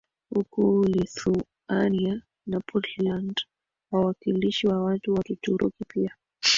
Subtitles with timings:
[0.33, 3.41] huko Lithuania na Poland
[3.91, 6.15] Wawakilishi wa watu wa Kituruki pia